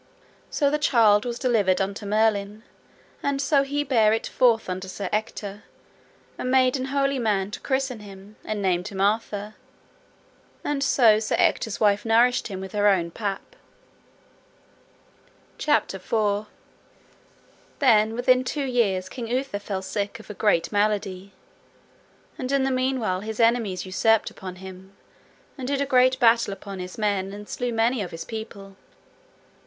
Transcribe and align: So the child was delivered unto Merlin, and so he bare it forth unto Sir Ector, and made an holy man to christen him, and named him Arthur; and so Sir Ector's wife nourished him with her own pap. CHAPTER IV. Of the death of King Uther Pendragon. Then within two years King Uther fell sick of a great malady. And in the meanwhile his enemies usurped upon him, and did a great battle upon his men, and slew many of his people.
So 0.49 0.71
the 0.71 0.79
child 0.79 1.25
was 1.25 1.37
delivered 1.37 1.79
unto 1.79 2.07
Merlin, 2.07 2.63
and 3.21 3.39
so 3.39 3.61
he 3.61 3.83
bare 3.83 4.13
it 4.13 4.25
forth 4.25 4.67
unto 4.67 4.87
Sir 4.87 5.09
Ector, 5.11 5.63
and 6.39 6.49
made 6.49 6.75
an 6.75 6.85
holy 6.85 7.19
man 7.19 7.51
to 7.51 7.59
christen 7.59 7.99
him, 7.99 8.35
and 8.43 8.63
named 8.63 8.87
him 8.87 8.99
Arthur; 8.99 9.53
and 10.63 10.83
so 10.83 11.19
Sir 11.19 11.35
Ector's 11.37 11.79
wife 11.79 12.03
nourished 12.03 12.47
him 12.47 12.59
with 12.59 12.71
her 12.71 12.87
own 12.87 13.11
pap. 13.11 13.55
CHAPTER 15.59 15.97
IV. 15.97 16.13
Of 16.13 16.47
the 16.47 16.47
death 16.47 16.47
of 16.49 16.49
King 16.49 16.49
Uther 16.49 17.79
Pendragon. 17.79 18.07
Then 18.09 18.15
within 18.15 18.43
two 18.43 18.65
years 18.65 19.07
King 19.07 19.27
Uther 19.27 19.59
fell 19.59 19.81
sick 19.83 20.19
of 20.19 20.31
a 20.31 20.33
great 20.33 20.71
malady. 20.71 21.31
And 22.39 22.51
in 22.51 22.63
the 22.63 22.71
meanwhile 22.71 23.19
his 23.21 23.39
enemies 23.39 23.85
usurped 23.85 24.31
upon 24.31 24.55
him, 24.55 24.95
and 25.59 25.67
did 25.67 25.79
a 25.79 25.85
great 25.85 26.19
battle 26.19 26.53
upon 26.53 26.79
his 26.79 26.97
men, 26.97 27.31
and 27.33 27.47
slew 27.47 27.71
many 27.71 28.01
of 28.01 28.09
his 28.09 28.25
people. 28.25 28.75